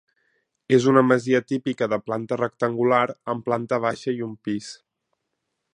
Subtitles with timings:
[0.77, 3.03] És una masia típica de planta rectangular
[3.35, 4.73] amb planta baixa i un pis.